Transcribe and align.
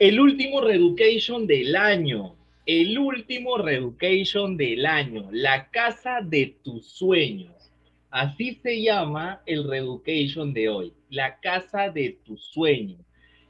El 0.00 0.18
último 0.18 0.62
Reeducation 0.62 1.46
del 1.46 1.76
año. 1.76 2.34
El 2.64 2.98
último 2.98 3.58
Reeducation 3.58 4.56
del 4.56 4.86
año. 4.86 5.28
La 5.30 5.68
casa 5.68 6.20
de 6.22 6.56
tus 6.64 6.86
sueños. 6.86 7.70
Así 8.08 8.54
se 8.62 8.80
llama 8.80 9.42
el 9.44 9.68
Reeducation 9.68 10.54
de 10.54 10.70
hoy. 10.70 10.94
La 11.10 11.38
casa 11.40 11.90
de 11.90 12.16
tus 12.24 12.42
sueños. 12.46 12.98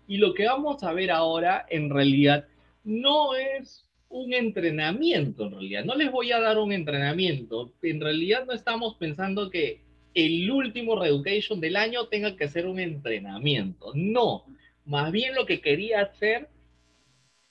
Y 0.08 0.16
lo 0.16 0.34
que 0.34 0.46
vamos 0.46 0.82
a 0.82 0.92
ver 0.92 1.12
ahora 1.12 1.66
en 1.70 1.88
realidad 1.88 2.48
no 2.82 3.36
es 3.36 3.86
un 4.08 4.32
entrenamiento, 4.32 5.46
en 5.46 5.52
realidad. 5.52 5.84
No 5.84 5.94
les 5.94 6.10
voy 6.10 6.32
a 6.32 6.40
dar 6.40 6.58
un 6.58 6.72
entrenamiento. 6.72 7.72
En 7.80 8.00
realidad 8.00 8.44
no 8.44 8.54
estamos 8.54 8.96
pensando 8.96 9.50
que 9.50 9.82
el 10.14 10.50
último 10.50 11.00
Reeducation 11.00 11.60
del 11.60 11.76
año 11.76 12.08
tenga 12.08 12.34
que 12.34 12.48
ser 12.48 12.66
un 12.66 12.80
entrenamiento. 12.80 13.92
No 13.94 14.46
más 14.90 15.12
bien 15.12 15.36
lo 15.36 15.46
que 15.46 15.60
quería 15.60 16.00
hacer, 16.00 16.48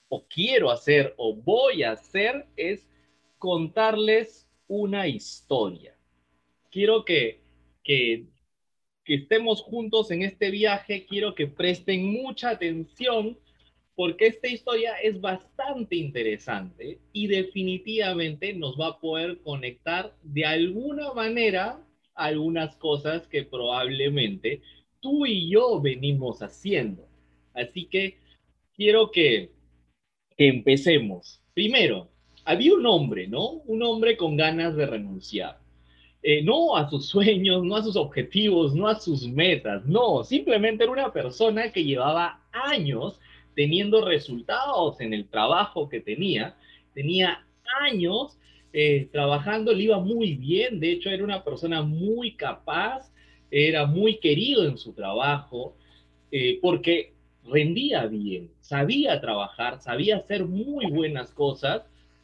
o 0.08 0.26
quiero 0.28 0.70
hacer, 0.70 1.14
o 1.16 1.34
voy 1.34 1.82
a 1.82 1.92
hacer, 1.92 2.46
es 2.54 2.86
contarles 3.38 4.46
una 4.68 5.08
historia. 5.08 5.96
Quiero 6.70 7.02
que, 7.02 7.40
que, 7.82 8.26
estemos 9.06 9.62
juntos 9.62 10.10
en 10.10 10.20
este 10.20 10.50
viaje, 10.50 11.06
quiero 11.06 11.34
que 11.34 11.46
presten 11.46 12.12
mucha 12.12 12.50
atención 12.50 13.38
porque 13.96 14.26
esta 14.26 14.46
historia 14.46 14.96
es 15.02 15.18
bastante 15.18 15.96
interesante 15.96 17.00
y 17.12 17.26
definitivamente 17.26 18.52
nos 18.52 18.78
va 18.78 18.88
a 18.88 19.00
poder 19.00 19.40
conectar 19.40 20.14
de 20.22 20.44
alguna 20.44 21.14
manera 21.14 21.82
algunas 22.14 22.76
cosas 22.76 23.26
que 23.26 23.44
probablemente 23.44 24.60
tú 25.00 25.24
y 25.24 25.50
yo 25.50 25.80
venimos 25.80 26.42
haciendo. 26.42 27.09
Así 27.54 27.86
que 27.86 28.18
quiero 28.74 29.10
que, 29.10 29.50
empecemos. 30.36 31.42
Primero, 31.52 32.08
había 32.46 32.72
un 32.72 32.86
hombre, 32.86 33.28
¿no? 33.28 33.60
Un 33.66 33.82
hombre 33.82 34.16
con 34.16 34.38
ganas 34.38 34.74
de 34.74 34.86
renunciar. 34.86 35.58
Eh, 36.22 36.42
no 36.42 36.76
a 36.76 36.88
sus 36.88 37.06
sueños, 37.08 37.62
no 37.62 37.76
a 37.76 37.82
sus 37.82 37.96
objetivos, 37.96 38.74
no 38.74 38.88
a 38.88 38.98
sus 38.98 39.28
metas, 39.28 39.84
no, 39.86 40.24
simplemente 40.24 40.84
era 40.84 40.92
una 40.92 41.12
persona 41.12 41.72
que 41.72 41.84
llevaba 41.84 42.42
años 42.52 43.18
teniendo 43.54 44.04
resultados 44.04 45.00
en 45.00 45.12
el 45.12 45.28
trabajo 45.28 45.88
que 45.88 46.00
tenía, 46.00 46.56
tenía 46.94 47.44
años 47.82 48.38
eh, 48.72 49.08
trabajando, 49.12 49.72
le 49.72 49.84
iba 49.84 49.98
muy 49.98 50.34
bien, 50.34 50.80
de 50.80 50.92
hecho 50.92 51.10
era 51.10 51.24
una 51.24 51.42
persona 51.42 51.82
muy 51.82 52.32
capaz, 52.32 53.12
era 53.50 53.86
muy 53.86 54.18
querido 54.18 54.64
en 54.64 54.78
su 54.78 54.92
trabajo, 54.92 55.76
eh, 56.30 56.58
porque 56.62 57.12
rendía 57.44 58.06
bien, 58.06 58.50
sabía 58.60 59.20
trabajar, 59.20 59.80
sabía 59.80 60.18
hacer 60.18 60.44
muy 60.44 60.86
buenas 60.86 61.32
cosas, 61.32 61.82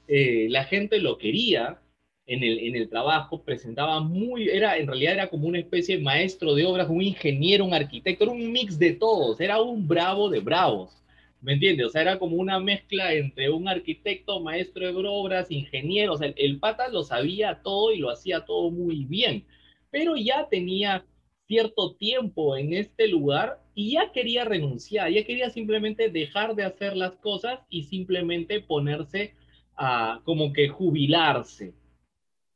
eh, 0.08 0.46
la 0.50 0.64
gente 0.64 0.98
lo 1.00 1.18
quería 1.18 1.80
en 2.26 2.42
el, 2.42 2.58
en 2.58 2.76
el 2.76 2.88
trabajo, 2.88 3.42
presentaba 3.42 4.00
muy, 4.00 4.48
era, 4.48 4.76
en 4.78 4.86
realidad 4.86 5.14
era 5.14 5.28
como 5.28 5.48
una 5.48 5.58
especie 5.58 5.96
de 5.98 6.02
maestro 6.02 6.54
de 6.54 6.66
obras, 6.66 6.88
un 6.88 7.02
ingeniero, 7.02 7.64
un 7.64 7.74
arquitecto, 7.74 8.24
era 8.24 8.32
un 8.32 8.52
mix 8.52 8.78
de 8.78 8.92
todos, 8.92 9.40
era 9.40 9.60
un 9.60 9.86
bravo 9.86 10.28
de 10.28 10.40
bravos, 10.40 11.02
¿me 11.40 11.54
entiendes? 11.54 11.86
O 11.86 11.90
sea, 11.90 12.02
era 12.02 12.18
como 12.18 12.36
una 12.36 12.58
mezcla 12.60 13.12
entre 13.14 13.50
un 13.50 13.68
arquitecto, 13.68 14.40
maestro 14.40 14.86
de 14.86 15.08
obras, 15.08 15.50
ingeniero, 15.50 16.14
o 16.14 16.16
sea, 16.18 16.28
el, 16.28 16.34
el 16.36 16.58
pata 16.58 16.88
lo 16.88 17.04
sabía 17.04 17.60
todo 17.62 17.92
y 17.92 17.98
lo 17.98 18.10
hacía 18.10 18.44
todo 18.44 18.70
muy 18.70 19.04
bien, 19.04 19.44
pero 19.90 20.16
ya 20.16 20.48
tenía 20.48 21.04
cierto 21.46 21.94
tiempo 21.94 22.56
en 22.56 22.72
este 22.74 23.08
lugar 23.08 23.60
y 23.74 23.92
ya 23.92 24.12
quería 24.12 24.44
renunciar, 24.44 25.10
ya 25.10 25.24
quería 25.24 25.50
simplemente 25.50 26.10
dejar 26.10 26.54
de 26.54 26.64
hacer 26.64 26.96
las 26.96 27.12
cosas 27.16 27.60
y 27.68 27.84
simplemente 27.84 28.60
ponerse 28.60 29.34
a 29.76 30.20
como 30.24 30.52
que 30.52 30.68
jubilarse. 30.68 31.74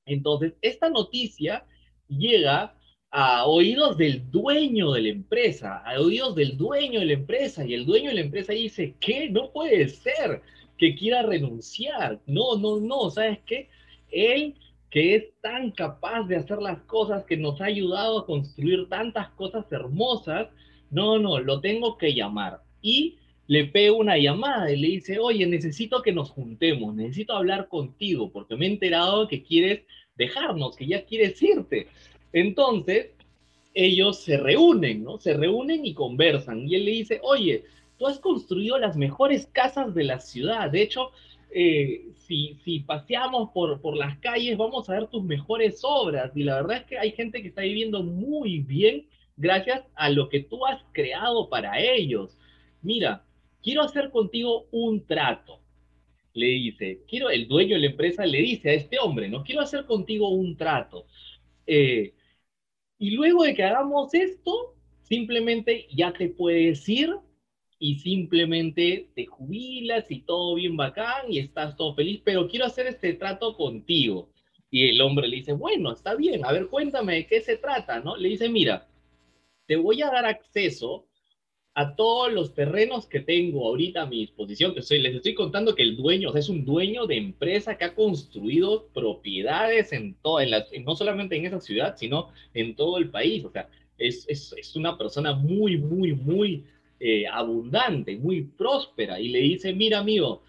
Entonces, 0.06 0.54
esta 0.62 0.90
noticia 0.90 1.64
llega 2.08 2.74
a 3.10 3.46
oídos 3.46 3.96
del 3.96 4.30
dueño 4.30 4.92
de 4.92 5.02
la 5.02 5.08
empresa, 5.08 5.78
a 5.78 6.00
oídos 6.00 6.34
del 6.34 6.56
dueño 6.56 7.00
de 7.00 7.06
la 7.06 7.12
empresa, 7.12 7.66
y 7.66 7.74
el 7.74 7.84
dueño 7.84 8.10
de 8.10 8.14
la 8.14 8.20
empresa 8.22 8.52
dice, 8.52 8.94
¿qué? 9.00 9.28
No 9.28 9.52
puede 9.52 9.88
ser 9.88 10.42
que 10.78 10.94
quiera 10.94 11.22
renunciar. 11.22 12.20
No, 12.26 12.56
no, 12.56 12.80
no, 12.80 13.10
¿sabes 13.10 13.38
qué? 13.46 13.68
Él 14.10 14.54
que 14.90 15.14
es 15.14 15.24
tan 15.40 15.70
capaz 15.70 16.24
de 16.24 16.36
hacer 16.36 16.58
las 16.58 16.80
cosas, 16.82 17.24
que 17.24 17.36
nos 17.36 17.60
ha 17.60 17.66
ayudado 17.66 18.20
a 18.20 18.26
construir 18.26 18.88
tantas 18.88 19.30
cosas 19.30 19.70
hermosas, 19.70 20.48
no, 20.90 21.18
no, 21.18 21.38
lo 21.38 21.60
tengo 21.60 21.96
que 21.96 22.12
llamar. 22.12 22.62
Y 22.82 23.16
le 23.46 23.66
pego 23.66 23.98
una 23.98 24.18
llamada 24.18 24.70
y 24.70 24.76
le 24.76 24.88
dice, 24.88 25.18
oye, 25.18 25.46
necesito 25.46 26.02
que 26.02 26.12
nos 26.12 26.30
juntemos, 26.30 26.94
necesito 26.94 27.34
hablar 27.34 27.68
contigo, 27.68 28.30
porque 28.32 28.56
me 28.56 28.66
he 28.66 28.70
enterado 28.70 29.28
que 29.28 29.42
quieres 29.42 29.82
dejarnos, 30.16 30.76
que 30.76 30.86
ya 30.86 31.04
quieres 31.04 31.40
irte. 31.40 31.86
Entonces, 32.32 33.10
ellos 33.74 34.20
se 34.20 34.36
reúnen, 34.36 35.04
¿no? 35.04 35.18
Se 35.18 35.34
reúnen 35.34 35.86
y 35.86 35.94
conversan. 35.94 36.68
Y 36.68 36.74
él 36.74 36.84
le 36.84 36.90
dice, 36.92 37.20
oye, 37.22 37.64
tú 37.96 38.06
has 38.06 38.18
construido 38.18 38.78
las 38.78 38.96
mejores 38.96 39.46
casas 39.46 39.94
de 39.94 40.04
la 40.04 40.18
ciudad. 40.18 40.70
De 40.70 40.82
hecho, 40.82 41.10
eh, 41.52 42.12
si, 42.26 42.56
si 42.64 42.80
paseamos 42.80 43.50
por, 43.52 43.80
por 43.80 43.96
las 43.96 44.18
calles, 44.18 44.56
vamos 44.56 44.88
a 44.88 44.94
ver 44.94 45.08
tus 45.08 45.22
mejores 45.24 45.80
obras. 45.82 46.32
Y 46.36 46.44
la 46.44 46.56
verdad 46.56 46.78
es 46.78 46.84
que 46.84 46.98
hay 46.98 47.12
gente 47.12 47.42
que 47.42 47.48
está 47.48 47.62
viviendo 47.62 48.02
muy 48.02 48.60
bien 48.60 49.06
gracias 49.36 49.82
a 49.94 50.10
lo 50.10 50.28
que 50.28 50.40
tú 50.40 50.66
has 50.66 50.82
creado 50.92 51.48
para 51.48 51.80
ellos. 51.80 52.36
Mira, 52.82 53.24
quiero 53.62 53.82
hacer 53.82 54.10
contigo 54.10 54.66
un 54.70 55.06
trato. 55.06 55.60
Le 56.34 56.46
dice, 56.46 57.02
quiero, 57.08 57.30
el 57.30 57.48
dueño 57.48 57.74
de 57.74 57.80
la 57.80 57.86
empresa 57.86 58.24
le 58.26 58.38
dice 58.38 58.70
a 58.70 58.74
este 58.74 58.98
hombre, 58.98 59.28
no 59.28 59.42
quiero 59.42 59.62
hacer 59.62 59.84
contigo 59.86 60.28
un 60.30 60.56
trato. 60.56 61.06
Eh, 61.66 62.14
y 62.98 63.10
luego 63.12 63.44
de 63.44 63.54
que 63.54 63.64
hagamos 63.64 64.14
esto, 64.14 64.76
simplemente 65.02 65.88
ya 65.92 66.12
te 66.12 66.28
puedes 66.28 66.88
ir 66.88 67.16
y 67.82 67.98
simplemente 67.98 69.08
te 69.14 69.24
jubilas 69.24 70.04
y 70.10 70.20
todo 70.20 70.54
bien 70.54 70.76
bacán 70.76 71.32
y 71.32 71.38
estás 71.38 71.76
todo 71.76 71.94
feliz, 71.94 72.20
pero 72.22 72.46
quiero 72.46 72.66
hacer 72.66 72.86
este 72.86 73.14
trato 73.14 73.56
contigo. 73.56 74.28
Y 74.70 74.90
el 74.90 75.00
hombre 75.00 75.26
le 75.26 75.36
dice, 75.36 75.54
bueno, 75.54 75.90
está 75.90 76.14
bien, 76.14 76.44
a 76.44 76.52
ver, 76.52 76.68
cuéntame 76.68 77.14
de 77.14 77.26
qué 77.26 77.40
se 77.40 77.56
trata, 77.56 78.00
¿no? 78.00 78.18
Le 78.18 78.28
dice, 78.28 78.50
mira, 78.50 78.86
te 79.66 79.76
voy 79.76 80.02
a 80.02 80.10
dar 80.10 80.26
acceso 80.26 81.06
a 81.72 81.96
todos 81.96 82.30
los 82.30 82.54
terrenos 82.54 83.06
que 83.06 83.20
tengo 83.20 83.66
ahorita 83.66 84.02
a 84.02 84.06
mi 84.06 84.20
disposición, 84.20 84.74
que 84.74 84.82
soy, 84.82 84.98
les 84.98 85.14
estoy 85.14 85.32
contando 85.34 85.74
que 85.74 85.82
el 85.82 85.96
dueño, 85.96 86.34
es 86.34 86.50
un 86.50 86.66
dueño 86.66 87.06
de 87.06 87.16
empresa 87.16 87.78
que 87.78 87.84
ha 87.84 87.94
construido 87.94 88.88
propiedades 88.88 89.94
en 89.94 90.14
todo, 90.16 90.40
en 90.40 90.50
la, 90.50 90.66
no 90.84 90.94
solamente 90.94 91.36
en 91.36 91.46
esa 91.46 91.60
ciudad, 91.60 91.96
sino 91.96 92.28
en 92.52 92.76
todo 92.76 92.98
el 92.98 93.08
país, 93.08 93.42
o 93.46 93.50
sea, 93.50 93.70
es, 93.96 94.26
es, 94.28 94.54
es 94.58 94.76
una 94.76 94.98
persona 94.98 95.32
muy, 95.32 95.78
muy, 95.78 96.12
muy 96.12 96.66
eh, 97.00 97.26
abundante, 97.26 98.16
muy 98.16 98.42
próspera, 98.42 99.18
y 99.18 99.28
le 99.28 99.40
dice, 99.40 99.72
mira 99.72 99.98
amigo, 99.98 100.42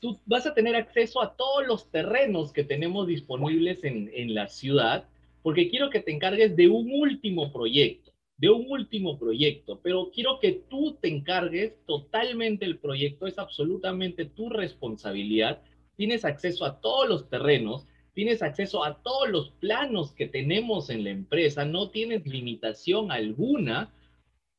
tú 0.00 0.18
vas 0.24 0.46
a 0.46 0.54
tener 0.54 0.76
acceso 0.76 1.20
a 1.20 1.36
todos 1.36 1.66
los 1.66 1.90
terrenos 1.90 2.52
que 2.52 2.64
tenemos 2.64 3.06
disponibles 3.06 3.84
en, 3.84 4.10
en 4.14 4.34
la 4.34 4.48
ciudad, 4.48 5.08
porque 5.42 5.68
quiero 5.68 5.90
que 5.90 6.00
te 6.00 6.12
encargues 6.12 6.56
de 6.56 6.68
un 6.68 6.90
último 6.92 7.52
proyecto, 7.52 8.12
de 8.36 8.50
un 8.50 8.66
último 8.70 9.18
proyecto, 9.18 9.80
pero 9.82 10.10
quiero 10.14 10.38
que 10.40 10.52
tú 10.52 10.96
te 11.00 11.08
encargues 11.08 11.74
totalmente 11.86 12.64
el 12.64 12.78
proyecto, 12.78 13.26
es 13.26 13.38
absolutamente 13.38 14.24
tu 14.24 14.48
responsabilidad, 14.48 15.60
tienes 15.96 16.24
acceso 16.24 16.64
a 16.64 16.80
todos 16.80 17.08
los 17.08 17.28
terrenos, 17.28 17.86
tienes 18.14 18.42
acceso 18.42 18.84
a 18.84 19.00
todos 19.02 19.28
los 19.28 19.50
planos 19.50 20.12
que 20.12 20.26
tenemos 20.26 20.90
en 20.90 21.04
la 21.04 21.10
empresa, 21.10 21.64
no 21.64 21.90
tienes 21.90 22.26
limitación 22.26 23.12
alguna. 23.12 23.92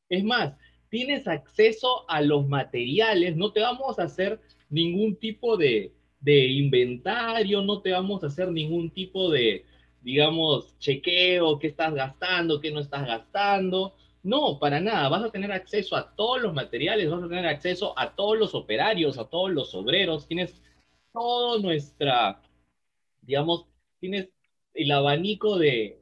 Es 0.08 0.24
más, 0.24 0.54
tienes 0.90 1.26
acceso 1.28 2.04
a 2.10 2.20
los 2.20 2.46
materiales, 2.46 3.36
no 3.36 3.52
te 3.52 3.60
vamos 3.60 3.98
a 3.98 4.04
hacer 4.04 4.40
ningún 4.68 5.16
tipo 5.16 5.56
de, 5.56 5.92
inventario, 6.26 7.62
no 7.62 7.80
te 7.80 7.92
vamos 7.92 8.22
a 8.22 8.26
hacer 8.26 8.50
ningún 8.52 8.90
tipo 8.90 9.30
de, 9.30 9.64
digamos, 10.02 10.76
chequeo, 10.78 11.58
qué 11.58 11.68
estás 11.68 11.94
gastando, 11.94 12.60
qué 12.60 12.70
no 12.70 12.80
estás 12.80 13.06
gastando. 13.06 13.94
No, 14.22 14.58
para 14.58 14.80
nada. 14.80 15.08
Vas 15.08 15.24
a 15.24 15.30
tener 15.30 15.50
acceso 15.50 15.96
a 15.96 16.14
todos 16.14 16.42
los 16.42 16.52
materiales, 16.52 17.10
vas 17.10 17.22
a 17.22 17.28
tener 17.28 17.46
acceso 17.46 17.98
a 17.98 18.14
todos 18.14 18.38
los 18.38 18.54
operarios, 18.54 19.16
a 19.16 19.24
todos 19.24 19.50
los 19.50 19.74
obreros. 19.74 20.26
Tienes 20.26 20.60
toda 21.12 21.58
nuestra, 21.60 22.42
digamos, 23.22 23.66
tienes 23.98 24.28
el 24.74 24.90
abanico 24.92 25.58
de, 25.58 25.98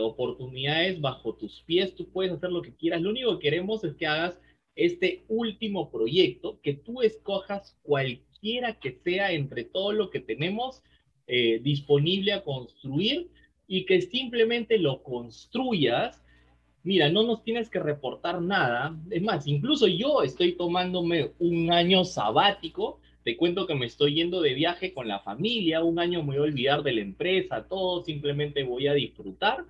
oportunidades 0.00 1.00
bajo 1.00 1.34
tus 1.34 1.62
pies, 1.62 1.94
tú 1.94 2.08
puedes 2.10 2.32
hacer 2.32 2.50
lo 2.50 2.62
que 2.62 2.74
quieras. 2.74 3.02
Lo 3.02 3.10
único 3.10 3.38
que 3.38 3.50
queremos 3.50 3.84
es 3.84 3.94
que 3.94 4.06
hagas 4.06 4.40
este 4.74 5.24
último 5.28 5.90
proyecto, 5.90 6.60
que 6.62 6.74
tú 6.74 7.02
escojas 7.02 7.76
cualquiera 7.82 8.78
que 8.78 8.92
sea 9.04 9.32
entre 9.32 9.64
todo 9.64 9.92
lo 9.92 10.10
que 10.10 10.20
tenemos 10.20 10.82
eh, 11.26 11.60
disponible 11.62 12.32
a 12.32 12.42
construir 12.42 13.30
y 13.66 13.84
que 13.84 14.00
simplemente 14.00 14.78
lo 14.78 15.02
construyas 15.02 16.22
mira, 16.84 17.10
no 17.10 17.22
nos 17.22 17.42
tienes 17.42 17.68
que 17.70 17.78
reportar 17.78 18.40
nada. 18.40 18.96
Es 19.10 19.22
más, 19.22 19.46
incluso 19.46 19.86
yo 19.86 20.22
estoy 20.22 20.52
tomándome 20.52 21.32
un 21.38 21.72
año 21.72 22.04
sabático. 22.04 23.00
Te 23.24 23.36
cuento 23.36 23.66
que 23.66 23.74
me 23.74 23.86
estoy 23.86 24.14
yendo 24.14 24.40
de 24.40 24.54
viaje 24.54 24.92
con 24.92 25.06
la 25.06 25.20
familia, 25.20 25.84
un 25.84 25.98
año 25.98 26.22
me 26.22 26.36
voy 26.36 26.36
a 26.38 26.42
olvidar 26.42 26.82
de 26.82 26.92
la 26.92 27.00
empresa, 27.02 27.66
todo, 27.68 28.02
simplemente 28.02 28.64
voy 28.64 28.88
a 28.88 28.94
disfrutar. 28.94 29.64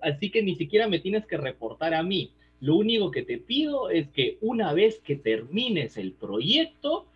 Así 0.00 0.30
que 0.30 0.42
ni 0.42 0.54
siquiera 0.56 0.88
me 0.88 0.98
tienes 0.98 1.26
que 1.26 1.36
reportar 1.36 1.94
a 1.94 2.02
mí. 2.02 2.32
Lo 2.60 2.76
único 2.76 3.10
que 3.10 3.22
te 3.22 3.38
pido 3.38 3.90
es 3.90 4.08
que 4.08 4.38
una 4.40 4.72
vez 4.72 4.98
que 5.00 5.16
termines 5.16 5.98
el 5.98 6.12
proyecto, 6.12 7.06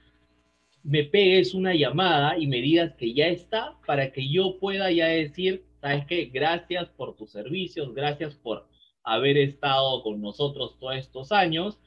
me 0.83 1.05
pegues 1.05 1.55
una 1.55 1.75
llamada 1.75 2.39
y 2.39 2.47
me 2.47 2.61
digas 2.61 2.95
que 2.97 3.13
ya 3.15 3.29
está 3.29 3.79
para 3.87 4.13
que 4.13 4.29
yo 4.31 4.59
pueda 4.59 4.91
ya 4.91 5.07
decir, 5.07 5.65
sabes 5.81 6.07
qué, 6.07 6.27
gracias 6.27 6.89
por 6.91 7.17
tus 7.17 7.31
servicios, 7.31 7.95
gracias 7.95 8.35
por 8.35 8.67
haber 9.03 9.39
estado 9.39 10.03
con 10.03 10.21
nosotros 10.21 10.79
todos 10.79 10.97
estos 10.97 11.33
años 11.33 11.79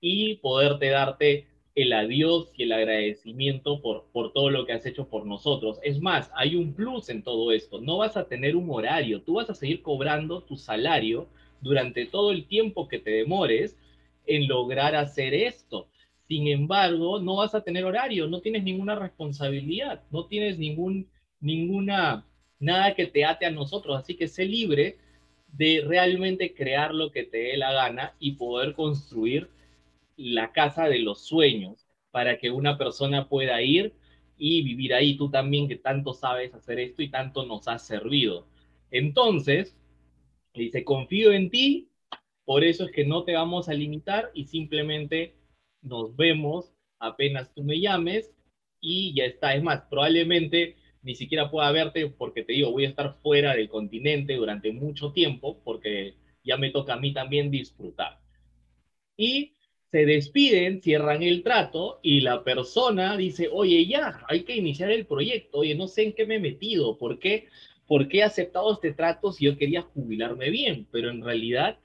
y 0.00 0.36
poderte 0.36 0.88
darte 0.88 1.46
el 1.74 1.92
adiós 1.92 2.52
y 2.56 2.64
el 2.64 2.72
agradecimiento 2.72 3.80
por, 3.80 4.04
por 4.12 4.32
todo 4.32 4.50
lo 4.50 4.66
que 4.66 4.72
has 4.72 4.84
hecho 4.84 5.08
por 5.08 5.26
nosotros. 5.26 5.78
Es 5.82 6.00
más, 6.00 6.30
hay 6.34 6.56
un 6.56 6.74
plus 6.74 7.08
en 7.08 7.22
todo 7.22 7.52
esto. 7.52 7.80
No 7.80 7.98
vas 7.98 8.16
a 8.16 8.28
tener 8.28 8.56
un 8.56 8.68
horario, 8.70 9.22
tú 9.22 9.34
vas 9.34 9.48
a 9.48 9.54
seguir 9.54 9.82
cobrando 9.82 10.42
tu 10.42 10.56
salario 10.56 11.28
durante 11.60 12.06
todo 12.06 12.30
el 12.30 12.46
tiempo 12.46 12.88
que 12.88 12.98
te 12.98 13.10
demores 13.10 13.78
en 14.26 14.48
lograr 14.48 14.94
hacer 14.94 15.32
esto. 15.32 15.88
Sin 16.28 16.46
embargo, 16.48 17.20
no 17.20 17.36
vas 17.36 17.54
a 17.54 17.62
tener 17.62 17.84
horario, 17.84 18.26
no 18.26 18.40
tienes 18.40 18.62
ninguna 18.62 18.94
responsabilidad, 18.94 20.02
no 20.10 20.26
tienes 20.26 20.58
ningún, 20.58 21.08
ninguna, 21.40 22.26
nada 22.58 22.94
que 22.94 23.06
te 23.06 23.24
ate 23.24 23.46
a 23.46 23.50
nosotros. 23.50 23.98
Así 23.98 24.14
que 24.14 24.28
sé 24.28 24.44
libre 24.44 24.98
de 25.52 25.82
realmente 25.86 26.54
crear 26.54 26.94
lo 26.94 27.10
que 27.10 27.24
te 27.24 27.38
dé 27.38 27.56
la 27.56 27.72
gana 27.72 28.14
y 28.18 28.32
poder 28.32 28.74
construir 28.74 29.48
la 30.16 30.52
casa 30.52 30.88
de 30.88 30.98
los 30.98 31.26
sueños 31.26 31.86
para 32.10 32.38
que 32.38 32.50
una 32.50 32.78
persona 32.78 33.28
pueda 33.28 33.62
ir 33.62 33.94
y 34.36 34.62
vivir 34.62 34.94
ahí. 34.94 35.16
Tú 35.16 35.30
también 35.30 35.68
que 35.68 35.76
tanto 35.76 36.12
sabes 36.12 36.54
hacer 36.54 36.78
esto 36.78 37.02
y 37.02 37.10
tanto 37.10 37.46
nos 37.46 37.68
has 37.68 37.86
servido. 37.86 38.46
Entonces, 38.90 39.76
dice, 40.54 40.84
confío 40.84 41.32
en 41.32 41.50
ti, 41.50 41.88
por 42.44 42.64
eso 42.64 42.84
es 42.84 42.92
que 42.92 43.04
no 43.04 43.24
te 43.24 43.34
vamos 43.34 43.68
a 43.68 43.74
limitar 43.74 44.30
y 44.34 44.44
simplemente 44.44 45.36
nos 45.80 46.14
vemos 46.16 46.72
apenas 47.02 47.52
tú 47.52 47.64
me 47.64 47.80
llames 47.80 48.32
y 48.80 49.14
ya 49.14 49.24
está. 49.24 49.54
Es 49.54 49.62
más, 49.62 49.82
probablemente 49.90 50.76
ni 51.02 51.14
siquiera 51.14 51.50
pueda 51.50 51.70
verte 51.72 52.06
porque 52.08 52.44
te 52.44 52.52
digo, 52.52 52.70
voy 52.70 52.84
a 52.84 52.88
estar 52.88 53.14
fuera 53.22 53.54
del 53.54 53.68
continente 53.68 54.36
durante 54.36 54.72
mucho 54.72 55.12
tiempo 55.12 55.60
porque 55.64 56.14
ya 56.44 56.56
me 56.56 56.70
toca 56.70 56.94
a 56.94 57.00
mí 57.00 57.12
también 57.12 57.50
disfrutar. 57.50 58.20
Y 59.16 59.54
se 59.92 60.06
despiden, 60.06 60.80
cierran 60.80 61.22
el 61.22 61.42
trato 61.42 62.00
y 62.02 62.22
la 62.22 62.42
persona 62.42 63.14
dice, 63.18 63.50
oye, 63.52 63.86
ya, 63.86 64.24
hay 64.26 64.42
que 64.44 64.56
iniciar 64.56 64.90
el 64.90 65.04
proyecto, 65.04 65.58
oye, 65.58 65.74
no 65.74 65.86
sé 65.86 66.04
en 66.04 66.12
qué 66.14 66.24
me 66.24 66.36
he 66.36 66.40
metido, 66.40 66.96
¿por 66.96 67.18
qué, 67.18 67.48
¿por 67.86 68.08
qué 68.08 68.20
he 68.20 68.22
aceptado 68.22 68.72
este 68.72 68.94
trato 68.94 69.32
si 69.32 69.44
yo 69.44 69.58
quería 69.58 69.82
jubilarme 69.82 70.48
bien? 70.48 70.88
Pero 70.90 71.10
en 71.10 71.22
realidad 71.22 71.78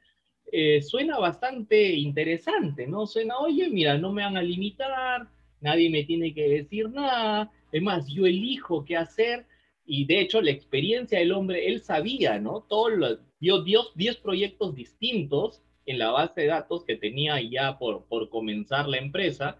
eh, 0.53 0.81
suena 0.81 1.19
bastante 1.19 1.95
interesante, 1.95 2.87
¿no? 2.87 3.07
Suena, 3.07 3.39
oye, 3.39 3.69
mira, 3.69 3.97
no 3.97 4.13
me 4.13 4.23
van 4.23 4.37
a 4.37 4.41
limitar, 4.41 5.27
nadie 5.59 5.89
me 5.89 6.05
tiene 6.05 6.33
que 6.33 6.47
decir 6.47 6.89
nada, 6.89 7.51
es 7.73 7.81
más, 7.81 8.07
yo 8.07 8.25
elijo 8.25 8.85
qué 8.85 8.95
hacer 8.95 9.45
y 9.85 10.05
de 10.05 10.21
hecho 10.21 10.41
la 10.41 10.51
experiencia 10.51 11.19
del 11.19 11.33
hombre, 11.33 11.67
él 11.67 11.81
sabía, 11.81 12.39
¿no? 12.39 12.65
Todos 12.69 12.93
los, 12.93 13.19
dio 13.41 13.83
10 13.95 14.15
proyectos 14.17 14.75
distintos 14.75 15.61
en 15.87 15.99
la 15.99 16.11
base 16.11 16.41
de 16.41 16.47
datos 16.47 16.85
que 16.85 16.97
tenía 16.97 17.41
ya 17.41 17.79
por, 17.79 18.05
por 18.05 18.29
comenzar 18.29 18.87
la 18.87 18.97
empresa 18.99 19.57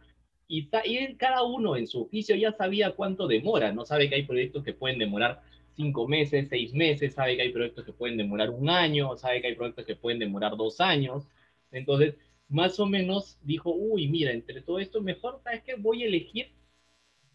y, 0.47 0.69
y 0.85 1.15
cada 1.15 1.43
uno 1.43 1.75
en 1.75 1.87
su 1.87 2.03
oficio 2.03 2.35
ya 2.35 2.51
sabía 2.53 2.91
cuánto 2.95 3.27
demora, 3.27 3.71
¿no? 3.73 3.85
Sabe 3.85 4.09
que 4.09 4.15
hay 4.15 4.23
proyectos 4.23 4.63
que 4.63 4.73
pueden 4.73 4.99
demorar 4.99 5.41
cinco 5.75 6.07
meses, 6.07 6.49
seis 6.49 6.73
meses, 6.73 7.13
sabe 7.15 7.35
que 7.35 7.43
hay 7.43 7.51
proyectos 7.53 7.85
que 7.85 7.93
pueden 7.93 8.17
demorar 8.17 8.49
un 8.51 8.69
año, 8.69 9.15
sabe 9.17 9.41
que 9.41 9.47
hay 9.47 9.55
proyectos 9.55 9.85
que 9.85 9.95
pueden 9.95 10.19
demorar 10.19 10.57
dos 10.57 10.79
años. 10.81 11.27
Entonces, 11.71 12.15
más 12.49 12.79
o 12.79 12.85
menos 12.85 13.37
dijo, 13.41 13.73
uy, 13.73 14.07
mira, 14.07 14.31
entre 14.31 14.61
todo 14.61 14.79
esto, 14.79 15.01
mejor, 15.01 15.39
¿sabes 15.43 15.63
qué? 15.63 15.75
Voy 15.75 16.03
a 16.03 16.07
elegir 16.07 16.51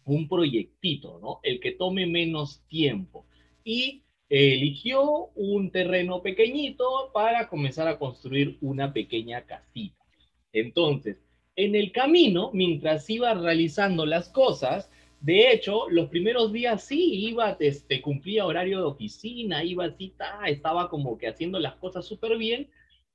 un 0.05 0.27
proyectito, 0.27 1.19
¿no? 1.21 1.39
El 1.43 1.59
que 1.59 1.71
tome 1.71 2.05
menos 2.05 2.61
tiempo. 2.67 3.25
Y 3.63 4.02
eligió 4.29 5.27
un 5.35 5.71
terreno 5.71 6.21
pequeñito 6.21 7.11
para 7.13 7.47
comenzar 7.47 7.87
a 7.87 7.99
construir 7.99 8.57
una 8.61 8.93
pequeña 8.93 9.45
casita. 9.45 10.03
Entonces, 10.51 11.17
en 11.55 11.75
el 11.75 11.91
camino, 11.91 12.51
mientras 12.53 13.09
iba 13.09 13.33
realizando 13.33 14.05
las 14.05 14.29
cosas, 14.29 14.89
de 15.19 15.51
hecho, 15.51 15.89
los 15.89 16.09
primeros 16.09 16.51
días 16.51 16.83
sí 16.83 17.27
iba, 17.27 17.55
este, 17.59 18.01
cumplía 18.01 18.45
horario 18.45 18.79
de 18.79 18.85
oficina, 18.85 19.63
iba 19.63 19.85
así, 19.85 20.13
estaba 20.47 20.89
como 20.89 21.17
que 21.17 21.27
haciendo 21.27 21.59
las 21.59 21.75
cosas 21.75 22.05
súper 22.05 22.37
bien, 22.37 22.69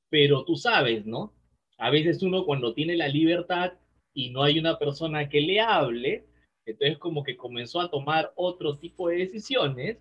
pero 0.08 0.44
tú 0.44 0.56
sabes, 0.56 1.04
¿no? 1.04 1.34
A 1.76 1.90
veces 1.90 2.22
uno 2.22 2.44
cuando 2.44 2.74
tiene 2.74 2.96
la 2.96 3.08
libertad 3.08 3.74
y 4.14 4.30
no 4.30 4.42
hay 4.42 4.58
una 4.58 4.78
persona 4.78 5.28
que 5.28 5.40
le 5.40 5.60
hable, 5.60 6.26
entonces 6.64 6.98
como 6.98 7.22
que 7.22 7.36
comenzó 7.36 7.80
a 7.80 7.90
tomar 7.90 8.32
otro 8.36 8.78
tipo 8.78 9.08
de 9.08 9.18
decisiones 9.18 9.98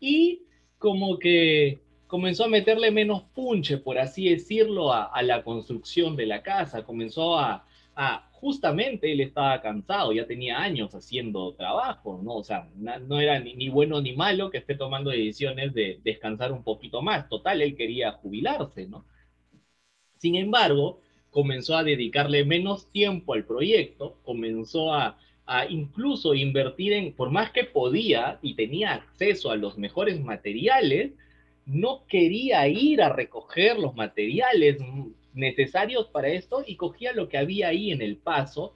y 0.00 0.42
como 0.78 1.18
que 1.18 1.82
comenzó 2.06 2.44
a 2.44 2.48
meterle 2.48 2.90
menos 2.90 3.22
punche, 3.22 3.78
por 3.78 3.98
así 3.98 4.28
decirlo, 4.28 4.92
a, 4.92 5.22
la 5.22 5.44
construcción 5.44 6.16
de 6.16 6.26
la 6.26 6.42
casa, 6.42 6.82
comenzó 6.82 7.38
a, 7.38 7.66
justamente 8.32 9.12
él 9.12 9.20
estaba 9.20 9.60
cansado, 9.60 10.12
ya 10.12 10.26
tenía 10.26 10.58
años 10.58 10.94
haciendo 10.94 11.52
trabajo, 11.54 12.18
¿no? 12.22 12.36
O 12.36 12.42
sea, 12.42 12.68
no 12.74 13.20
era 13.20 13.38
ni, 13.38 13.68
bueno 13.68 14.00
ni 14.00 14.14
malo 14.14 14.50
que 14.50 14.58
esté 14.58 14.74
tomando 14.74 15.10
decisiones 15.10 15.74
de 15.74 16.00
descansar 16.02 16.50
un 16.50 16.64
poquito 16.64 17.02
más. 17.02 17.28
Total, 17.28 17.60
él 17.60 17.76
quería 17.76 18.12
jubilarse, 18.12 18.86
¿no? 18.86 19.04
Sin 20.16 20.36
embargo, 20.36 21.00
comenzó 21.30 21.76
a 21.76 21.84
dedicarle 21.84 22.46
menos 22.46 22.90
tiempo 22.90 23.34
al 23.34 23.44
proyecto, 23.44 24.18
comenzó 24.24 24.94
a, 24.94 25.18
incluso 25.68 26.34
invertir 26.34 26.92
en, 26.92 27.12
por 27.12 27.30
más 27.30 27.50
que 27.50 27.64
podía 27.64 28.38
y 28.42 28.54
tenía 28.54 28.94
acceso 28.94 29.50
a 29.50 29.56
los 29.56 29.78
mejores 29.78 30.20
materiales, 30.20 31.12
no 31.66 32.04
quería 32.06 32.66
ir 32.68 33.02
a 33.02 33.12
recoger 33.12 33.78
los 33.78 33.94
materiales 33.94 34.78
necesarios 35.34 36.06
para 36.08 36.28
esto 36.28 36.62
y 36.66 36.76
cogía 36.76 37.12
lo 37.12 37.28
que 37.28 37.38
había 37.38 37.68
ahí 37.68 37.90
en 37.90 38.02
el 38.02 38.16
paso, 38.16 38.74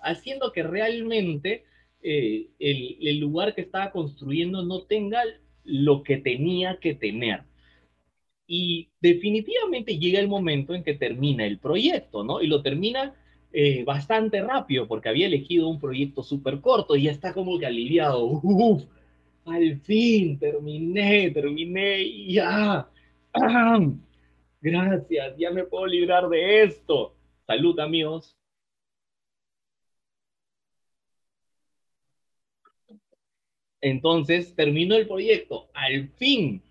haciendo 0.00 0.52
que 0.52 0.62
realmente 0.62 1.64
eh, 2.02 2.48
el 2.58 3.18
lugar 3.18 3.54
que 3.54 3.62
estaba 3.62 3.90
construyendo 3.90 4.64
no 4.64 4.82
tenga 4.82 5.22
lo 5.64 6.02
que 6.02 6.16
tenía 6.18 6.78
que 6.80 6.94
tener. 6.94 7.42
Y 8.46 8.90
definitivamente 9.00 9.98
llega 9.98 10.20
el 10.20 10.28
momento 10.28 10.74
en 10.74 10.84
que 10.84 10.94
termina 10.94 11.44
el 11.44 11.58
proyecto, 11.58 12.22
¿no? 12.22 12.40
Y 12.40 12.46
lo 12.46 12.62
termina 12.62 13.14
eh, 13.52 13.84
bastante 13.84 14.42
rápido 14.42 14.86
porque 14.88 15.08
había 15.08 15.26
elegido 15.26 15.68
un 15.68 15.80
proyecto 15.80 16.22
súper 16.22 16.60
corto 16.60 16.96
y 16.96 17.04
ya 17.04 17.10
está 17.12 17.32
como 17.32 17.58
que 17.58 17.66
aliviado. 17.66 18.24
Uf, 18.24 18.84
al 19.44 19.80
fin 19.80 20.38
terminé, 20.38 21.30
terminé 21.30 22.02
y 22.02 22.34
ya. 22.34 22.88
Gracias, 24.60 25.36
ya 25.38 25.50
me 25.50 25.64
puedo 25.64 25.86
librar 25.86 26.28
de 26.28 26.64
esto. 26.64 27.14
Salud, 27.46 27.78
amigos. 27.80 28.36
Entonces 33.80 34.54
terminó 34.54 34.96
el 34.96 35.06
proyecto, 35.06 35.68
al 35.72 36.08
fin. 36.16 36.62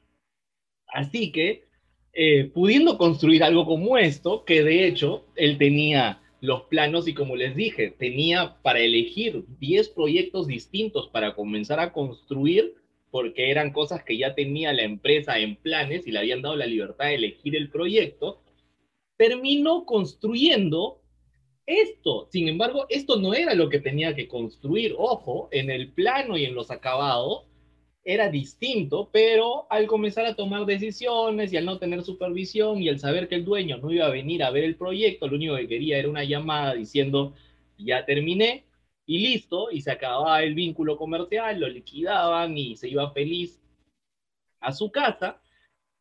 Así 0.88 1.32
que, 1.32 1.66
eh, 2.14 2.46
pudiendo 2.54 2.98
construir 2.98 3.44
algo 3.44 3.66
como 3.66 3.98
esto, 3.98 4.46
que 4.46 4.64
de 4.64 4.88
hecho 4.88 5.26
él 5.36 5.58
tenía 5.58 6.22
los 6.42 6.64
planos 6.64 7.08
y 7.08 7.14
como 7.14 7.36
les 7.36 7.56
dije, 7.56 7.92
tenía 7.92 8.58
para 8.62 8.80
elegir 8.80 9.46
10 9.60 9.90
proyectos 9.90 10.48
distintos 10.48 11.10
para 11.10 11.36
comenzar 11.36 11.80
a 11.80 11.94
construir 11.94 12.76
porque 13.12 13.50
eran 13.50 13.72
cosas 13.72 14.04
que 14.04 14.18
ya 14.18 14.36
tenía 14.36 14.74
la 14.74 14.84
empresa 14.84 15.40
en 15.40 15.56
planes 15.56 16.06
y 16.06 16.12
le 16.12 16.20
habían 16.20 16.42
dado 16.42 16.58
la 16.58 16.66
libertad 16.66 17.06
de 17.06 17.16
elegir 17.16 17.56
el 17.56 17.70
proyecto, 17.70 18.42
terminó 19.18 19.86
construyendo 19.86 21.02
esto. 21.66 22.28
Sin 22.30 22.48
embargo, 22.50 22.86
esto 22.90 23.16
no 23.18 23.34
era 23.34 23.54
lo 23.56 23.70
que 23.70 23.80
tenía 23.80 24.16
que 24.16 24.28
construir. 24.28 24.96
Ojo, 24.98 25.48
en 25.52 25.70
el 25.70 25.94
plano 25.94 26.38
y 26.38 26.46
en 26.46 26.56
los 26.56 26.72
acabados 26.72 27.46
era 28.06 28.30
distinto, 28.30 29.10
pero 29.12 29.66
al 29.72 29.88
comenzar 29.88 30.28
a 30.28 30.36
tomar 30.36 30.68
decisiones 30.68 31.52
y 31.52 31.58
al 31.58 31.66
no 31.66 31.80
tener 31.80 32.04
supervisión 32.04 32.82
y 32.82 32.88
al 32.88 33.00
saber 33.00 33.28
que 33.28 33.34
el 33.34 33.44
dueño 33.44 33.78
no 33.78 33.92
iba 33.92 34.06
a 34.06 34.12
venir 34.12 34.44
a 34.44 34.52
ver 34.52 34.64
el 34.64 34.76
proyecto, 34.76 35.28
lo 35.28 35.36
único 35.36 35.56
que 35.56 35.68
quería 35.68 35.98
era 35.98 36.08
una 36.08 36.24
llamada 36.24 36.76
diciendo, 36.76 37.34
ya 37.80 38.06
terminé, 38.06 38.64
y 39.08 39.20
listo, 39.20 39.72
y 39.72 39.82
se 39.82 39.92
acababa 39.92 40.44
el 40.44 40.54
vínculo 40.54 40.98
comercial, 40.98 41.60
lo 41.60 41.68
liquidaban 41.68 42.56
y 42.58 42.76
se 42.76 42.90
iba 42.90 43.12
feliz 43.12 43.60
a 44.60 44.72
su 44.72 44.92
casa, 44.92 45.42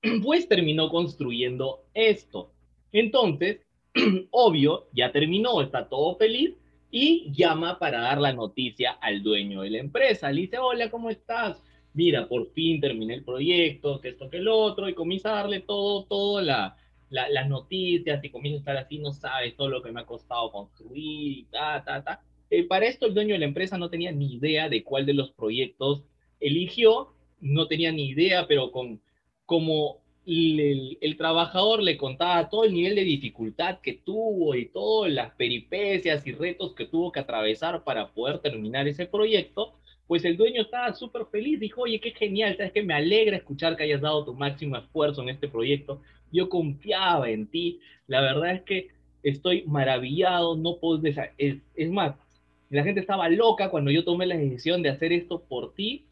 pues 0.23 0.47
terminó 0.47 0.91
construyendo 0.91 1.87
esto. 1.95 2.53
Entonces, 2.93 3.61
obvio, 4.31 4.89
ya 4.93 5.11
terminó, 5.11 5.63
está 5.63 5.89
todo 5.89 6.17
feliz 6.17 6.55
y 6.91 7.33
llama 7.33 7.79
para 7.79 8.01
dar 8.03 8.21
la 8.21 8.35
noticia 8.35 8.93
al 8.93 9.23
dueño 9.23 9.63
de 9.63 9.71
la 9.71 9.79
empresa. 9.79 10.31
Le 10.31 10.43
dice, 10.43 10.59
hola, 10.59 10.91
¿cómo 10.91 11.09
estás? 11.09 11.63
Mira, 11.95 12.29
por 12.29 12.51
fin 12.53 12.81
terminé 12.81 13.15
el 13.15 13.25
proyecto, 13.25 14.01
que 14.01 14.11
esto, 14.11 14.29
que 14.29 14.39
el 14.39 14.49
otro, 14.49 14.89
y 14.89 14.95
comienza 14.95 15.31
a 15.31 15.43
darle 15.43 15.61
todo, 15.61 16.05
todo 16.05 16.41
la, 16.43 16.77
las 17.09 17.49
noticias 17.49 18.23
y 18.25 18.31
comienza 18.31 18.57
a 18.57 18.61
estar 18.61 18.77
así, 18.79 18.99
no 18.99 19.13
sabes 19.13 19.57
todo 19.57 19.69
lo 19.69 19.83
que 19.83 19.93
me 19.93 20.01
ha 20.01 20.07
costado 20.07 20.51
construir 20.51 21.39
y 21.39 21.45
ta, 21.45 21.83
ta, 21.85 22.03
ta. 22.03 22.23
Eh, 22.51 22.65
para 22.65 22.87
esto 22.87 23.07
el 23.07 23.15
dueño 23.15 23.35
de 23.35 23.39
la 23.39 23.47
empresa 23.47 23.79
no 23.79 23.91
tenía 23.91 24.13
ni 24.13 24.35
idea 24.35 24.69
de 24.69 24.83
cuál 24.83 25.07
de 25.07 25.15
los 25.15 25.31
proyectos 25.33 26.05
eligió, 26.41 27.15
no 27.41 27.69
tenía 27.69 27.93
ni 27.93 28.09
idea, 28.09 28.47
pero 28.47 28.71
con 28.73 29.01
como 29.47 30.03
el, 30.27 30.99
el, 31.01 31.17
trabajador 31.17 31.83
le 31.83 31.99
contaba 31.99 32.49
todo 32.49 32.65
el 32.65 32.73
nivel 32.73 32.95
de 32.95 33.05
dificultad 33.05 33.81
que 33.81 33.93
tuvo 33.93 34.55
y 34.55 34.67
todas 34.67 35.13
las 35.13 35.33
peripecias 35.35 36.27
y 36.27 36.33
retos 36.33 36.75
que 36.75 36.87
tuvo 36.87 37.13
que 37.13 37.21
atravesar 37.21 37.85
para 37.85 38.13
poder 38.13 38.39
terminar 38.39 38.89
ese 38.89 39.07
proyecto, 39.07 39.75
pues 40.07 40.25
el 40.25 40.37
dueño 40.37 40.63
estaba 40.63 40.93
súper 40.93 41.27
feliz, 41.27 41.61
dijo, 41.61 41.83
oye, 41.83 42.01
qué 42.01 42.11
genial, 42.11 42.57
sabes 42.57 42.73
que 42.73 42.83
me 42.83 42.95
alegra 42.95 43.37
escuchar 43.37 43.77
que 43.77 43.85
hayas 43.85 44.01
dado 44.01 44.25
tu 44.25 44.35
máximo 44.35 44.77
esfuerzo 44.77 45.23
en 45.23 45.31
este 45.31 45.49
proyecto, 45.49 46.03
yo 46.31 46.49
confiaba 46.49 47.31
en 47.31 47.47
ti, 47.47 47.81
la 48.07 48.21
verdad 48.21 48.53
es 48.53 48.63
que 48.63 48.89
estoy 49.23 49.65
maravillado, 49.67 50.57
no 50.57 50.79
puedo, 50.79 51.01
es, 51.39 51.57
es 51.75 51.91
más, 51.91 52.17
la 52.71 52.83
gente 52.83 53.01
estaba 53.01 53.29
loca 53.29 53.71
cuando 53.71 53.91
yo 53.91 54.05
tomé 54.05 54.27
la 54.27 54.37
decisión 54.37 54.83
de 54.83 54.89
hacer 54.89 55.13
esto 55.13 55.43
por 55.45 55.75
ti. 55.75 56.07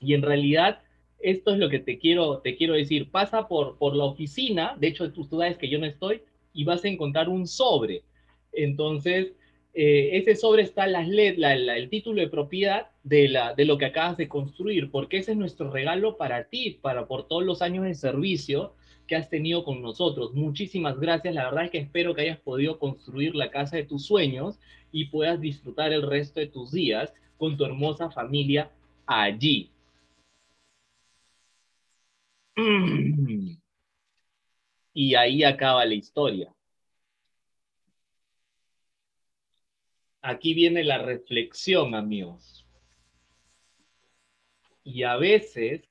Y 0.00 0.14
en 0.14 0.22
realidad 0.22 0.82
esto 1.20 1.52
es 1.52 1.58
lo 1.58 1.68
que 1.70 1.78
te 1.78 1.98
quiero, 1.98 2.38
te 2.38 2.56
quiero 2.56 2.74
decir, 2.74 3.10
pasa 3.10 3.48
por, 3.48 3.78
por 3.78 3.94
la 3.94 4.04
oficina, 4.04 4.76
de 4.78 4.88
hecho 4.88 5.12
tú 5.12 5.24
sabes 5.24 5.56
que 5.56 5.68
yo 5.68 5.78
no 5.78 5.86
estoy, 5.86 6.22
y 6.52 6.64
vas 6.64 6.84
a 6.84 6.88
encontrar 6.88 7.28
un 7.28 7.46
sobre. 7.46 8.02
Entonces, 8.52 9.32
eh, 9.74 10.10
ese 10.18 10.36
sobre 10.36 10.62
está 10.62 10.86
las 10.86 11.08
la, 11.08 11.54
el 11.54 11.88
título 11.90 12.20
de 12.20 12.28
propiedad 12.28 12.90
de, 13.02 13.28
la, 13.28 13.54
de 13.54 13.64
lo 13.64 13.76
que 13.76 13.86
acabas 13.86 14.16
de 14.16 14.28
construir, 14.28 14.90
porque 14.90 15.18
ese 15.18 15.32
es 15.32 15.36
nuestro 15.38 15.70
regalo 15.70 16.16
para 16.16 16.44
ti, 16.44 16.78
para 16.80 17.06
por 17.06 17.26
todos 17.26 17.44
los 17.44 17.60
años 17.60 17.84
de 17.84 17.94
servicio 17.94 18.74
que 19.06 19.16
has 19.16 19.28
tenido 19.28 19.64
con 19.64 19.82
nosotros. 19.82 20.32
Muchísimas 20.34 20.98
gracias. 20.98 21.34
La 21.34 21.44
verdad 21.46 21.64
es 21.64 21.70
que 21.70 21.78
espero 21.78 22.14
que 22.14 22.22
hayas 22.22 22.38
podido 22.38 22.78
construir 22.78 23.34
la 23.34 23.50
casa 23.50 23.76
de 23.76 23.84
tus 23.84 24.06
sueños 24.06 24.58
y 24.92 25.06
puedas 25.06 25.40
disfrutar 25.40 25.92
el 25.92 26.02
resto 26.02 26.40
de 26.40 26.46
tus 26.46 26.70
días 26.72 27.12
con 27.36 27.56
tu 27.56 27.64
hermosa 27.64 28.10
familia 28.10 28.70
allí. 29.06 29.70
Y 34.96 35.14
ahí 35.16 35.42
acaba 35.44 35.84
la 35.84 35.94
historia. 35.94 36.54
Aquí 40.26 40.54
viene 40.54 40.84
la 40.84 40.98
reflexión, 40.98 41.94
amigos. 41.94 42.66
Y 44.82 45.02
a 45.02 45.16
veces 45.16 45.82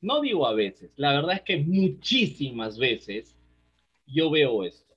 no 0.00 0.20
digo 0.20 0.46
a 0.46 0.54
veces, 0.54 0.92
la 0.96 1.12
verdad 1.12 1.36
es 1.36 1.42
que 1.42 1.58
muchísimas 1.58 2.78
veces 2.78 3.36
yo 4.06 4.30
veo 4.30 4.64
esto. 4.64 4.94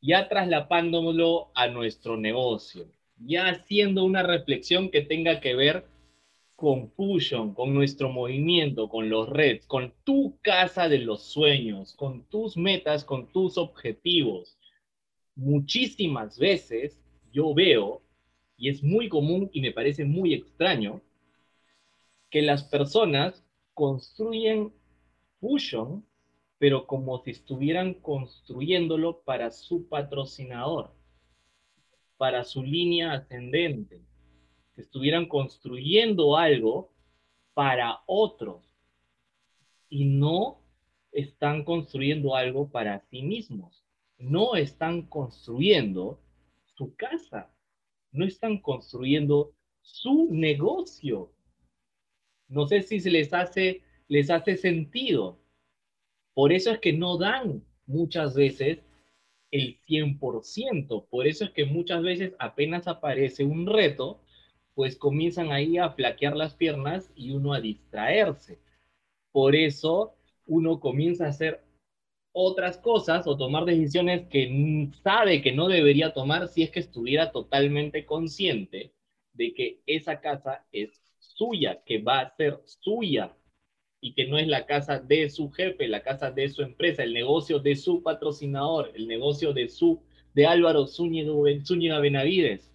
Ya 0.00 0.28
traslapándolo 0.28 1.52
a 1.54 1.68
nuestro 1.68 2.16
negocio, 2.16 2.86
ya 3.16 3.48
haciendo 3.48 4.04
una 4.04 4.22
reflexión 4.22 4.90
que 4.90 5.02
tenga 5.02 5.40
que 5.40 5.54
ver 5.54 5.86
con 6.56 6.90
Fusion, 6.90 7.54
con 7.54 7.74
nuestro 7.74 8.08
movimiento, 8.08 8.88
con 8.88 9.08
los 9.08 9.28
Reds, 9.28 9.66
con 9.66 9.94
tu 10.04 10.38
casa 10.42 10.88
de 10.88 10.98
los 10.98 11.22
sueños, 11.22 11.94
con 11.94 12.24
tus 12.24 12.56
metas, 12.56 13.04
con 13.04 13.30
tus 13.32 13.56
objetivos. 13.56 14.58
Muchísimas 15.34 16.38
veces 16.38 17.01
yo 17.32 17.54
veo, 17.54 18.02
y 18.56 18.68
es 18.68 18.82
muy 18.82 19.08
común 19.08 19.50
y 19.52 19.60
me 19.60 19.72
parece 19.72 20.04
muy 20.04 20.34
extraño, 20.34 21.00
que 22.30 22.42
las 22.42 22.64
personas 22.64 23.44
construyen 23.74 24.72
Fusion, 25.40 26.04
pero 26.58 26.86
como 26.86 27.22
si 27.22 27.32
estuvieran 27.32 27.94
construyéndolo 27.94 29.22
para 29.22 29.50
su 29.50 29.88
patrocinador, 29.88 30.94
para 32.16 32.44
su 32.44 32.62
línea 32.62 33.14
ascendente, 33.14 34.00
que 34.74 34.82
estuvieran 34.82 35.26
construyendo 35.26 36.36
algo 36.36 36.92
para 37.54 38.00
otros 38.06 38.62
y 39.88 40.04
no 40.04 40.60
están 41.10 41.64
construyendo 41.64 42.34
algo 42.34 42.70
para 42.70 43.00
sí 43.10 43.22
mismos, 43.22 43.84
no 44.18 44.54
están 44.54 45.02
construyendo 45.02 46.20
su 46.74 46.94
casa, 46.96 47.52
no 48.12 48.24
están 48.24 48.58
construyendo 48.58 49.54
su 49.80 50.28
negocio, 50.30 51.32
no 52.52 52.66
sé 52.66 52.82
si 52.82 53.00
se 53.00 53.10
les 53.10 53.32
hace, 53.32 53.82
les 54.08 54.30
hace 54.30 54.56
sentido. 54.56 55.38
Por 56.34 56.52
eso 56.52 56.70
es 56.70 56.80
que 56.80 56.92
no 56.92 57.16
dan 57.16 57.64
muchas 57.86 58.34
veces 58.34 58.80
el 59.50 59.78
100%. 59.86 61.06
Por 61.08 61.26
eso 61.26 61.44
es 61.46 61.50
que 61.50 61.64
muchas 61.64 62.02
veces 62.02 62.34
apenas 62.38 62.88
aparece 62.88 63.44
un 63.44 63.66
reto, 63.66 64.20
pues 64.74 64.96
comienzan 64.96 65.50
ahí 65.50 65.78
a 65.78 65.90
flaquear 65.90 66.36
las 66.36 66.54
piernas 66.54 67.10
y 67.14 67.30
uno 67.32 67.54
a 67.54 67.60
distraerse. 67.60 68.58
Por 69.30 69.56
eso 69.56 70.14
uno 70.46 70.78
comienza 70.78 71.24
a 71.24 71.30
hacer 71.30 71.62
otras 72.32 72.78
cosas 72.78 73.26
o 73.26 73.36
tomar 73.36 73.64
decisiones 73.64 74.26
que 74.28 74.90
sabe 75.02 75.42
que 75.42 75.52
no 75.52 75.68
debería 75.68 76.12
tomar 76.12 76.48
si 76.48 76.62
es 76.62 76.70
que 76.70 76.80
estuviera 76.80 77.30
totalmente 77.30 78.06
consciente 78.06 78.92
de 79.34 79.54
que 79.54 79.80
esa 79.86 80.20
casa 80.20 80.64
es 80.72 81.00
suya, 81.18 81.82
que 81.84 81.98
va 81.98 82.20
a 82.20 82.36
ser 82.36 82.60
suya 82.64 83.36
y 84.00 84.14
que 84.14 84.26
no 84.26 84.38
es 84.38 84.48
la 84.48 84.66
casa 84.66 84.98
de 84.98 85.30
su 85.30 85.50
jefe, 85.50 85.88
la 85.88 86.02
casa 86.02 86.30
de 86.30 86.48
su 86.48 86.62
empresa, 86.62 87.02
el 87.02 87.12
negocio 87.14 87.58
de 87.60 87.76
su 87.76 88.02
patrocinador, 88.02 88.92
el 88.94 89.06
negocio 89.06 89.52
de 89.52 89.68
su 89.68 90.02
de 90.34 90.46
Álvaro 90.46 90.86
Zúñiga, 90.86 92.00
Benavides. 92.00 92.72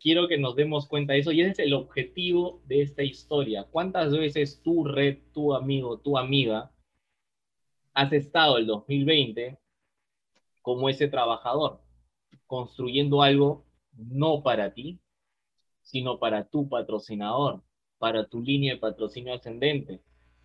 quiero 0.00 0.26
que 0.26 0.38
nos 0.38 0.56
demos 0.56 0.86
cuenta 0.86 1.12
de 1.12 1.20
eso 1.20 1.32
y 1.32 1.42
ese 1.42 1.50
es 1.50 1.58
el 1.60 1.74
objetivo 1.74 2.62
de 2.66 2.80
esta 2.80 3.02
historia. 3.02 3.64
¿Cuántas 3.70 4.10
veces 4.10 4.62
tu 4.62 4.84
red, 4.84 5.18
tu 5.32 5.54
amigo, 5.54 5.98
tu 5.98 6.16
amiga, 6.16 6.72
has 7.96 8.12
estado 8.12 8.58
el 8.58 8.66
2020 8.66 9.58
como 10.60 10.90
ese 10.90 11.08
trabajador, 11.08 11.80
construyendo 12.46 13.22
algo 13.22 13.64
no 13.96 14.42
para 14.42 14.74
ti, 14.74 15.00
sino 15.80 16.18
para 16.18 16.44
tu 16.44 16.68
patrocinador, 16.68 17.62
para 17.96 18.28
tu 18.28 18.42
línea 18.42 18.74
de 18.74 18.80
patrocinio 18.80 19.32
ascendente, 19.32 20.02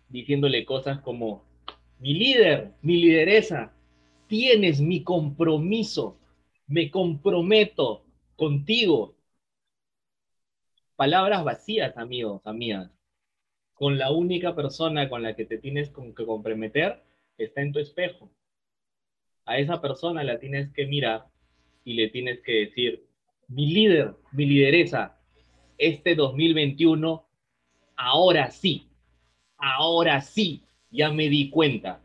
diciéndole 0.08 0.64
cosas 0.64 1.02
como, 1.02 1.44
mi 1.98 2.14
líder, 2.14 2.72
mi 2.80 2.96
lideresa, 3.02 3.74
tienes 4.28 4.80
mi 4.80 5.04
compromiso, 5.04 6.18
me 6.66 6.90
comprometo 6.90 8.06
contigo. 8.34 9.14
Palabras 10.96 11.44
vacías, 11.44 11.98
amigos, 11.98 12.40
amigas. 12.46 12.90
Con 13.74 13.98
la 13.98 14.10
única 14.10 14.54
persona 14.54 15.10
con 15.10 15.22
la 15.22 15.36
que 15.36 15.44
te 15.44 15.58
tienes 15.58 15.90
que 15.90 16.24
comprometer 16.24 17.02
está 17.38 17.62
en 17.62 17.72
tu 17.72 17.78
espejo. 17.78 18.30
A 19.44 19.58
esa 19.58 19.80
persona 19.80 20.22
la 20.24 20.38
tienes 20.38 20.72
que 20.72 20.86
mirar 20.86 21.26
y 21.84 21.94
le 21.94 22.08
tienes 22.08 22.40
que 22.40 22.66
decir, 22.66 23.04
mi 23.48 23.66
líder, 23.66 24.14
mi 24.32 24.46
lideresa, 24.46 25.18
este 25.78 26.14
2021, 26.14 27.26
ahora 27.96 28.50
sí, 28.50 28.88
ahora 29.58 30.20
sí, 30.20 30.62
ya 30.90 31.10
me 31.10 31.28
di 31.28 31.50
cuenta, 31.50 32.00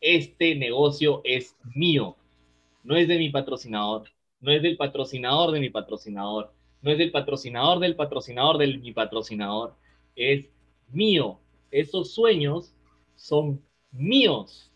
este 0.00 0.54
negocio 0.54 1.20
es 1.24 1.56
mío, 1.74 2.16
no 2.82 2.96
es 2.96 3.08
de 3.08 3.18
mi 3.18 3.28
patrocinador, 3.28 4.08
no 4.40 4.52
es 4.52 4.62
del 4.62 4.76
patrocinador 4.76 5.52
de 5.52 5.60
mi 5.60 5.70
patrocinador, 5.70 6.52
no 6.82 6.90
es 6.90 6.98
del 6.98 7.10
patrocinador 7.10 7.78
del 7.78 7.94
patrocinador 7.96 8.58
de 8.58 8.78
mi 8.78 8.92
patrocinador, 8.92 9.74
es 10.16 10.50
mío. 10.88 11.40
Esos 11.70 12.14
sueños 12.14 12.74
son 13.16 13.62
míos. 13.90 14.70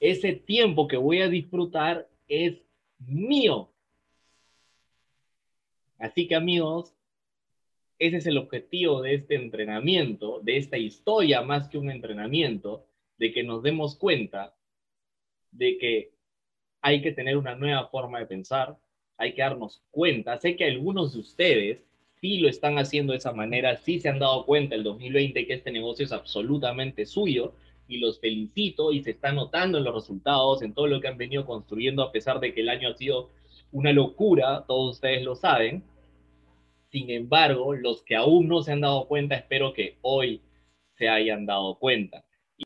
Ese 0.00 0.32
tiempo 0.32 0.88
que 0.88 0.96
voy 0.96 1.20
a 1.20 1.28
disfrutar 1.28 2.08
es 2.28 2.62
mío. 2.98 3.70
Así 5.98 6.28
que 6.28 6.36
amigos, 6.36 6.94
ese 7.98 8.18
es 8.18 8.26
el 8.26 8.38
objetivo 8.38 9.02
de 9.02 9.14
este 9.14 9.34
entrenamiento, 9.34 10.40
de 10.40 10.56
esta 10.56 10.78
historia 10.78 11.42
más 11.42 11.68
que 11.68 11.78
un 11.78 11.90
entrenamiento, 11.90 12.86
de 13.18 13.32
que 13.32 13.42
nos 13.42 13.62
demos 13.62 13.96
cuenta 13.96 14.54
de 15.50 15.78
que 15.78 16.12
hay 16.80 17.02
que 17.02 17.12
tener 17.12 17.36
una 17.36 17.56
nueva 17.56 17.88
forma 17.88 18.20
de 18.20 18.26
pensar, 18.26 18.78
hay 19.16 19.34
que 19.34 19.42
darnos 19.42 19.82
cuenta. 19.90 20.38
Sé 20.38 20.54
que 20.54 20.64
algunos 20.64 21.12
de 21.12 21.20
ustedes 21.20 21.84
sí 22.20 22.38
lo 22.38 22.48
están 22.48 22.78
haciendo 22.78 23.12
de 23.12 23.18
esa 23.18 23.32
manera, 23.32 23.76
sí 23.76 23.98
se 23.98 24.08
han 24.08 24.20
dado 24.20 24.46
cuenta 24.46 24.76
el 24.76 24.84
2020 24.84 25.46
que 25.46 25.54
este 25.54 25.72
negocio 25.72 26.04
es 26.04 26.12
absolutamente 26.12 27.04
suyo 27.06 27.54
y 27.88 27.98
los 27.98 28.20
felicito 28.20 28.92
y 28.92 29.02
se 29.02 29.10
está 29.10 29.32
notando 29.32 29.78
en 29.78 29.84
los 29.84 29.94
resultados, 29.94 30.62
en 30.62 30.74
todo 30.74 30.86
lo 30.86 31.00
que 31.00 31.08
han 31.08 31.16
venido 31.16 31.46
construyendo, 31.46 32.02
a 32.02 32.12
pesar 32.12 32.38
de 32.38 32.54
que 32.54 32.60
el 32.60 32.68
año 32.68 32.90
ha 32.90 32.94
sido 32.94 33.30
una 33.72 33.92
locura, 33.92 34.64
todos 34.68 34.96
ustedes 34.96 35.24
lo 35.24 35.34
saben. 35.34 35.82
Sin 36.90 37.10
embargo, 37.10 37.74
los 37.74 38.02
que 38.02 38.14
aún 38.14 38.48
no 38.48 38.62
se 38.62 38.72
han 38.72 38.82
dado 38.82 39.06
cuenta, 39.08 39.34
espero 39.34 39.72
que 39.72 39.96
hoy 40.02 40.42
se 40.96 41.08
hayan 41.08 41.46
dado 41.46 41.78
cuenta. 41.78 42.24